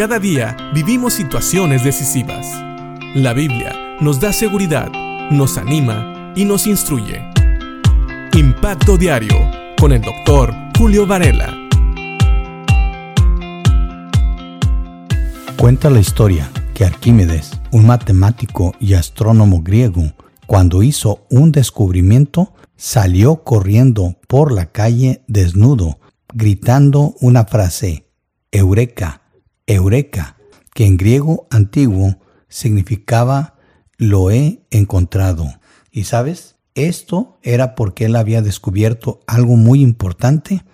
Cada 0.00 0.18
día 0.18 0.56
vivimos 0.72 1.12
situaciones 1.12 1.84
decisivas. 1.84 2.46
La 3.14 3.34
Biblia 3.34 3.98
nos 4.00 4.18
da 4.18 4.32
seguridad, 4.32 4.90
nos 5.30 5.58
anima 5.58 6.32
y 6.34 6.46
nos 6.46 6.66
instruye. 6.66 7.20
Impacto 8.32 8.96
Diario 8.96 9.36
con 9.78 9.92
el 9.92 10.00
doctor 10.00 10.54
Julio 10.78 11.06
Varela. 11.06 11.54
Cuenta 15.58 15.90
la 15.90 16.00
historia 16.00 16.50
que 16.72 16.86
Arquímedes, 16.86 17.60
un 17.70 17.86
matemático 17.86 18.74
y 18.80 18.94
astrónomo 18.94 19.60
griego, 19.60 20.14
cuando 20.46 20.82
hizo 20.82 21.26
un 21.28 21.52
descubrimiento, 21.52 22.54
salió 22.74 23.44
corriendo 23.44 24.16
por 24.28 24.50
la 24.50 24.72
calle 24.72 25.22
desnudo, 25.26 25.98
gritando 26.32 27.16
una 27.20 27.44
frase, 27.44 28.06
Eureka, 28.50 29.19
Eureka, 29.70 30.36
que 30.74 30.84
en 30.84 30.96
griego 30.96 31.46
antiguo 31.48 32.18
significaba 32.48 33.54
lo 33.98 34.32
he 34.32 34.66
encontrado. 34.72 35.46
Y 35.92 36.04
sabes, 36.04 36.56
esto 36.74 37.38
era 37.44 37.76
porque 37.76 38.06
él 38.06 38.16
había 38.16 38.42
descubierto 38.42 39.20
algo 39.28 39.54
muy 39.54 39.80
importante 39.82 40.64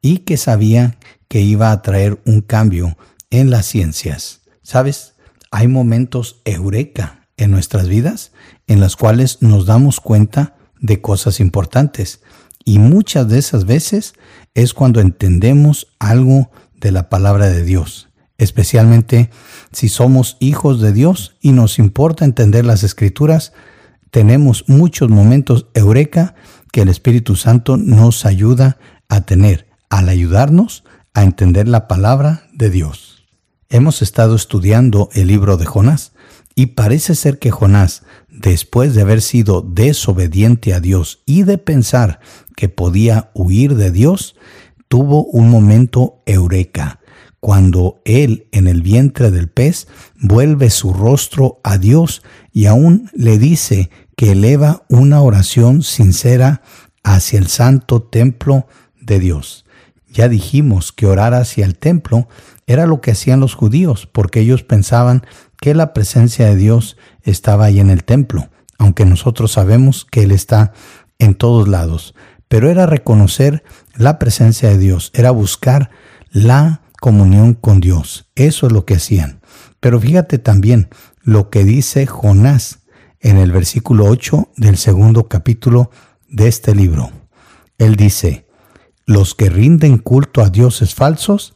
y 0.00 0.18
que 0.18 0.36
sabía 0.36 0.98
que 1.26 1.40
iba 1.40 1.72
a 1.72 1.82
traer 1.82 2.22
un 2.26 2.42
cambio 2.42 2.96
en 3.30 3.50
las 3.50 3.66
ciencias. 3.66 4.42
¿Sabes? 4.62 5.14
Hay 5.50 5.66
momentos 5.66 6.40
eureka 6.44 7.26
en 7.36 7.50
nuestras 7.50 7.88
vidas 7.88 8.30
en 8.68 8.78
las 8.78 8.94
cuales 8.94 9.38
nos 9.40 9.66
damos 9.66 9.98
cuenta 9.98 10.56
de 10.78 11.00
cosas 11.00 11.40
importantes 11.40 12.20
y 12.64 12.78
muchas 12.78 13.28
de 13.28 13.38
esas 13.38 13.64
veces 13.64 14.14
es 14.54 14.74
cuando 14.74 15.00
entendemos 15.00 15.88
algo 15.98 16.52
de 16.76 16.92
la 16.92 17.08
palabra 17.08 17.48
de 17.48 17.64
Dios 17.64 18.13
especialmente 18.38 19.30
si 19.72 19.88
somos 19.88 20.36
hijos 20.40 20.80
de 20.80 20.92
Dios 20.92 21.36
y 21.40 21.52
nos 21.52 21.78
importa 21.78 22.24
entender 22.24 22.64
las 22.64 22.82
escrituras, 22.82 23.52
tenemos 24.10 24.64
muchos 24.68 25.08
momentos 25.08 25.66
eureka 25.74 26.34
que 26.72 26.82
el 26.82 26.88
Espíritu 26.88 27.36
Santo 27.36 27.76
nos 27.76 28.26
ayuda 28.26 28.78
a 29.08 29.22
tener 29.22 29.68
al 29.90 30.08
ayudarnos 30.08 30.84
a 31.14 31.22
entender 31.22 31.68
la 31.68 31.86
palabra 31.86 32.48
de 32.52 32.70
Dios. 32.70 33.24
Hemos 33.68 34.02
estado 34.02 34.34
estudiando 34.34 35.08
el 35.12 35.28
libro 35.28 35.56
de 35.56 35.66
Jonás 35.66 36.12
y 36.56 36.66
parece 36.66 37.14
ser 37.14 37.38
que 37.38 37.50
Jonás, 37.50 38.02
después 38.28 38.94
de 38.94 39.02
haber 39.02 39.22
sido 39.22 39.62
desobediente 39.62 40.74
a 40.74 40.80
Dios 40.80 41.22
y 41.26 41.42
de 41.44 41.58
pensar 41.58 42.20
que 42.56 42.68
podía 42.68 43.30
huir 43.34 43.76
de 43.76 43.90
Dios, 43.90 44.36
tuvo 44.88 45.24
un 45.24 45.50
momento 45.50 46.22
eureka 46.26 47.00
cuando 47.44 48.00
él 48.06 48.48
en 48.52 48.66
el 48.66 48.80
vientre 48.80 49.30
del 49.30 49.48
pez 49.48 49.86
vuelve 50.18 50.70
su 50.70 50.94
rostro 50.94 51.60
a 51.62 51.76
Dios 51.76 52.22
y 52.52 52.64
aún 52.64 53.10
le 53.12 53.36
dice 53.36 53.90
que 54.16 54.32
eleva 54.32 54.84
una 54.88 55.20
oración 55.20 55.82
sincera 55.82 56.62
hacia 57.02 57.38
el 57.38 57.48
santo 57.48 58.00
templo 58.00 58.66
de 58.98 59.18
Dios. 59.18 59.66
Ya 60.10 60.30
dijimos 60.30 60.90
que 60.90 61.04
orar 61.04 61.34
hacia 61.34 61.66
el 61.66 61.76
templo 61.76 62.28
era 62.66 62.86
lo 62.86 63.02
que 63.02 63.10
hacían 63.10 63.40
los 63.40 63.54
judíos, 63.54 64.08
porque 64.10 64.40
ellos 64.40 64.62
pensaban 64.62 65.26
que 65.60 65.74
la 65.74 65.92
presencia 65.92 66.46
de 66.46 66.56
Dios 66.56 66.96
estaba 67.24 67.66
ahí 67.66 67.78
en 67.78 67.90
el 67.90 68.04
templo, 68.04 68.48
aunque 68.78 69.04
nosotros 69.04 69.52
sabemos 69.52 70.06
que 70.10 70.22
Él 70.22 70.32
está 70.32 70.72
en 71.18 71.34
todos 71.34 71.68
lados. 71.68 72.14
Pero 72.48 72.70
era 72.70 72.86
reconocer 72.86 73.64
la 73.96 74.18
presencia 74.18 74.70
de 74.70 74.78
Dios, 74.78 75.10
era 75.12 75.30
buscar 75.30 75.90
la 76.30 76.80
comunión 77.04 77.52
con 77.52 77.80
Dios. 77.80 78.30
Eso 78.34 78.66
es 78.66 78.72
lo 78.72 78.86
que 78.86 78.94
hacían. 78.94 79.42
Pero 79.78 80.00
fíjate 80.00 80.38
también 80.38 80.88
lo 81.22 81.50
que 81.50 81.62
dice 81.62 82.06
Jonás 82.06 82.78
en 83.20 83.36
el 83.36 83.52
versículo 83.52 84.06
8 84.06 84.48
del 84.56 84.78
segundo 84.78 85.28
capítulo 85.28 85.90
de 86.30 86.48
este 86.48 86.74
libro. 86.74 87.10
Él 87.76 87.96
dice, 87.96 88.46
los 89.04 89.34
que 89.34 89.50
rinden 89.50 89.98
culto 89.98 90.40
a 90.40 90.48
dioses 90.48 90.94
falsos 90.94 91.54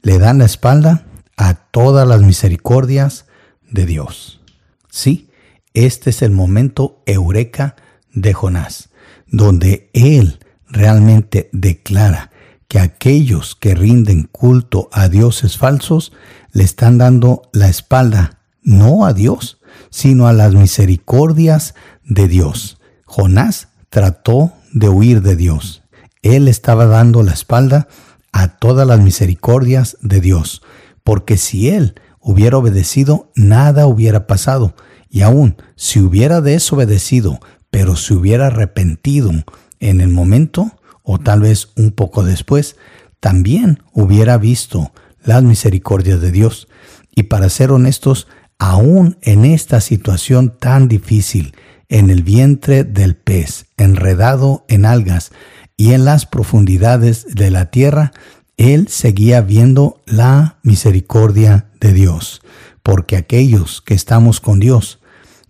le 0.00 0.16
dan 0.16 0.38
la 0.38 0.46
espalda 0.46 1.04
a 1.36 1.52
todas 1.52 2.08
las 2.08 2.22
misericordias 2.22 3.26
de 3.70 3.84
Dios. 3.84 4.40
Sí, 4.88 5.28
este 5.74 6.08
es 6.08 6.22
el 6.22 6.30
momento 6.30 7.02
eureka 7.04 7.76
de 8.14 8.32
Jonás, 8.32 8.88
donde 9.26 9.90
él 9.92 10.38
realmente 10.70 11.50
declara 11.52 12.30
que 12.68 12.78
aquellos 12.78 13.54
que 13.54 13.74
rinden 13.74 14.28
culto 14.30 14.88
a 14.92 15.08
dioses 15.08 15.56
falsos 15.56 16.12
le 16.52 16.64
están 16.64 16.98
dando 16.98 17.42
la 17.52 17.68
espalda 17.68 18.38
no 18.62 19.06
a 19.06 19.12
Dios, 19.12 19.60
sino 19.90 20.26
a 20.26 20.32
las 20.32 20.54
misericordias 20.54 21.74
de 22.04 22.28
Dios. 22.28 22.78
Jonás 23.04 23.68
trató 23.88 24.52
de 24.72 24.88
huir 24.88 25.22
de 25.22 25.36
Dios. 25.36 25.82
Él 26.22 26.48
estaba 26.48 26.86
dando 26.86 27.22
la 27.22 27.32
espalda 27.32 27.88
a 28.32 28.58
todas 28.58 28.86
las 28.86 29.00
misericordias 29.00 29.96
de 30.02 30.20
Dios, 30.20 30.62
porque 31.04 31.36
si 31.36 31.70
él 31.70 31.94
hubiera 32.20 32.58
obedecido, 32.58 33.30
nada 33.36 33.86
hubiera 33.86 34.26
pasado. 34.26 34.74
Y 35.08 35.22
aún 35.22 35.56
si 35.76 36.00
hubiera 36.00 36.40
desobedecido, 36.40 37.38
pero 37.70 37.94
se 37.94 38.14
hubiera 38.14 38.48
arrepentido 38.48 39.30
en 39.78 40.00
el 40.00 40.08
momento, 40.08 40.72
o 41.06 41.18
tal 41.18 41.40
vez 41.40 41.68
un 41.76 41.92
poco 41.92 42.24
después, 42.24 42.76
también 43.20 43.82
hubiera 43.92 44.36
visto 44.38 44.92
las 45.24 45.42
misericordias 45.44 46.20
de 46.20 46.32
Dios. 46.32 46.68
Y 47.14 47.24
para 47.24 47.48
ser 47.48 47.70
honestos, 47.70 48.26
aún 48.58 49.16
en 49.22 49.44
esta 49.44 49.80
situación 49.80 50.58
tan 50.58 50.88
difícil, 50.88 51.54
en 51.88 52.10
el 52.10 52.24
vientre 52.24 52.82
del 52.82 53.14
pez, 53.14 53.66
enredado 53.76 54.64
en 54.68 54.84
algas 54.84 55.30
y 55.76 55.92
en 55.92 56.04
las 56.04 56.26
profundidades 56.26 57.24
de 57.34 57.52
la 57.52 57.70
tierra, 57.70 58.12
él 58.56 58.88
seguía 58.88 59.40
viendo 59.42 60.02
la 60.06 60.58
misericordia 60.64 61.68
de 61.80 61.92
Dios, 61.92 62.42
porque 62.82 63.16
aquellos 63.16 63.80
que 63.80 63.94
estamos 63.94 64.40
con 64.40 64.58
Dios, 64.58 64.98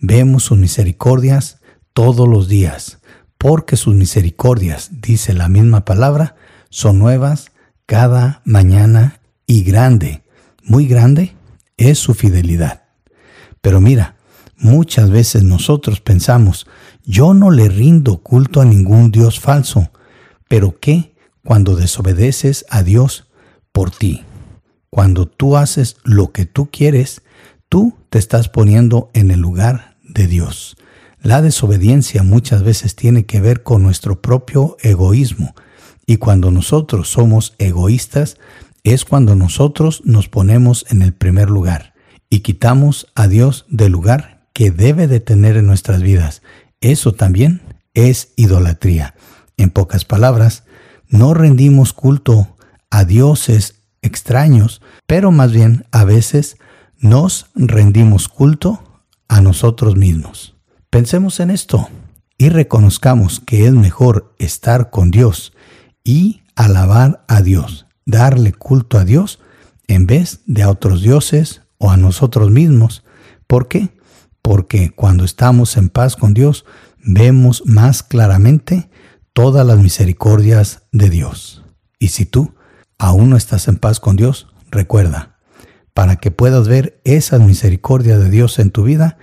vemos 0.00 0.42
sus 0.42 0.58
misericordias 0.58 1.60
todos 1.92 2.28
los 2.28 2.48
días 2.48 2.98
porque 3.44 3.76
sus 3.76 3.94
misericordias, 3.94 4.88
dice 5.02 5.34
la 5.34 5.50
misma 5.50 5.84
palabra, 5.84 6.34
son 6.70 6.98
nuevas 6.98 7.52
cada 7.84 8.40
mañana 8.46 9.20
y 9.46 9.64
grande, 9.64 10.22
muy 10.62 10.86
grande 10.86 11.36
es 11.76 11.98
su 11.98 12.14
fidelidad. 12.14 12.84
Pero 13.60 13.82
mira, 13.82 14.16
muchas 14.56 15.10
veces 15.10 15.42
nosotros 15.42 16.00
pensamos, 16.00 16.66
yo 17.04 17.34
no 17.34 17.50
le 17.50 17.68
rindo 17.68 18.22
culto 18.22 18.62
a 18.62 18.64
ningún 18.64 19.10
Dios 19.10 19.40
falso, 19.40 19.90
pero 20.48 20.80
¿qué 20.80 21.14
cuando 21.44 21.76
desobedeces 21.76 22.64
a 22.70 22.82
Dios 22.82 23.28
por 23.72 23.90
ti? 23.90 24.24
Cuando 24.88 25.26
tú 25.26 25.58
haces 25.58 25.98
lo 26.02 26.32
que 26.32 26.46
tú 26.46 26.70
quieres, 26.72 27.20
tú 27.68 27.92
te 28.08 28.18
estás 28.18 28.48
poniendo 28.48 29.10
en 29.12 29.30
el 29.30 29.40
lugar 29.40 29.98
de 30.02 30.28
Dios. 30.28 30.78
La 31.24 31.40
desobediencia 31.40 32.22
muchas 32.22 32.62
veces 32.62 32.96
tiene 32.96 33.24
que 33.24 33.40
ver 33.40 33.62
con 33.62 33.82
nuestro 33.82 34.20
propio 34.20 34.76
egoísmo 34.82 35.54
y 36.04 36.18
cuando 36.18 36.50
nosotros 36.50 37.08
somos 37.08 37.54
egoístas 37.56 38.36
es 38.82 39.06
cuando 39.06 39.34
nosotros 39.34 40.02
nos 40.04 40.28
ponemos 40.28 40.84
en 40.90 41.00
el 41.00 41.14
primer 41.14 41.48
lugar 41.48 41.94
y 42.28 42.40
quitamos 42.40 43.06
a 43.14 43.26
Dios 43.26 43.64
del 43.70 43.92
lugar 43.92 44.46
que 44.52 44.70
debe 44.70 45.06
de 45.06 45.18
tener 45.20 45.56
en 45.56 45.66
nuestras 45.66 46.02
vidas. 46.02 46.42
Eso 46.82 47.12
también 47.12 47.62
es 47.94 48.34
idolatría. 48.36 49.14
En 49.56 49.70
pocas 49.70 50.04
palabras, 50.04 50.64
no 51.08 51.32
rendimos 51.32 51.94
culto 51.94 52.54
a 52.90 53.06
dioses 53.06 53.76
extraños, 54.02 54.82
pero 55.06 55.30
más 55.30 55.52
bien 55.52 55.86
a 55.90 56.04
veces 56.04 56.58
nos 56.98 57.46
rendimos 57.54 58.28
culto 58.28 59.00
a 59.26 59.40
nosotros 59.40 59.96
mismos. 59.96 60.53
Pensemos 60.94 61.40
en 61.40 61.50
esto 61.50 61.88
y 62.38 62.50
reconozcamos 62.50 63.40
que 63.40 63.66
es 63.66 63.72
mejor 63.72 64.32
estar 64.38 64.90
con 64.90 65.10
Dios 65.10 65.52
y 66.04 66.44
alabar 66.54 67.24
a 67.26 67.42
Dios, 67.42 67.86
darle 68.06 68.52
culto 68.52 68.96
a 68.96 69.04
Dios 69.04 69.40
en 69.88 70.06
vez 70.06 70.42
de 70.46 70.62
a 70.62 70.70
otros 70.70 71.02
dioses 71.02 71.62
o 71.78 71.90
a 71.90 71.96
nosotros 71.96 72.52
mismos. 72.52 73.02
¿Por 73.48 73.66
qué? 73.66 73.98
Porque 74.40 74.92
cuando 74.94 75.24
estamos 75.24 75.76
en 75.76 75.88
paz 75.88 76.14
con 76.14 76.32
Dios, 76.32 76.64
vemos 77.04 77.64
más 77.66 78.04
claramente 78.04 78.88
todas 79.32 79.66
las 79.66 79.80
misericordias 79.80 80.84
de 80.92 81.10
Dios. 81.10 81.64
Y 81.98 82.10
si 82.10 82.24
tú 82.24 82.54
aún 82.98 83.30
no 83.30 83.36
estás 83.36 83.66
en 83.66 83.78
paz 83.78 83.98
con 83.98 84.14
Dios, 84.14 84.46
recuerda, 84.70 85.40
para 85.92 86.14
que 86.14 86.30
puedas 86.30 86.68
ver 86.68 87.00
esas 87.02 87.40
misericordias 87.40 88.20
de 88.20 88.30
Dios 88.30 88.60
en 88.60 88.70
tu 88.70 88.84
vida, 88.84 89.18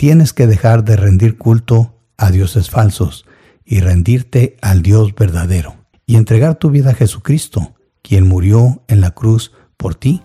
tienes 0.00 0.32
que 0.32 0.46
dejar 0.46 0.82
de 0.82 0.96
rendir 0.96 1.36
culto 1.36 1.94
a 2.16 2.30
dioses 2.30 2.70
falsos 2.70 3.26
y 3.66 3.80
rendirte 3.80 4.56
al 4.62 4.80
Dios 4.80 5.14
verdadero 5.14 5.74
y 6.06 6.16
entregar 6.16 6.54
tu 6.54 6.70
vida 6.70 6.92
a 6.92 6.94
Jesucristo, 6.94 7.74
quien 8.00 8.26
murió 8.26 8.82
en 8.88 9.02
la 9.02 9.10
cruz 9.10 9.52
por 9.76 9.94
ti, 9.94 10.22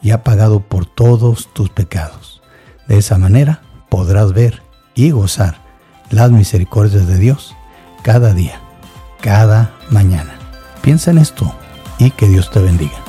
y 0.00 0.12
ha 0.12 0.22
pagado 0.22 0.68
por 0.68 0.86
todos 0.86 1.52
tus 1.54 1.70
pecados. 1.70 2.40
De 2.86 2.98
esa 2.98 3.18
manera 3.18 3.62
podrás 3.90 4.32
ver 4.32 4.62
y 4.94 5.10
gozar 5.10 5.56
las 6.08 6.30
misericordias 6.30 7.08
de 7.08 7.18
Dios 7.18 7.52
cada 8.04 8.32
día, 8.32 8.60
cada 9.20 9.74
mañana. 9.90 10.38
Piensa 10.82 11.10
en 11.10 11.18
esto 11.18 11.52
y 11.98 12.12
que 12.12 12.28
Dios 12.28 12.52
te 12.52 12.60
bendiga. 12.60 13.02